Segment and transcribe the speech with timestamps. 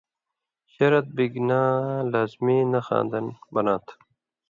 [0.73, 1.71] شرط بِگِناں
[2.11, 3.93] لازمی نخاں دن بناں تھُو۔